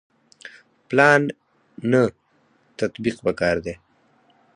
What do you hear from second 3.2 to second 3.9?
پکار دی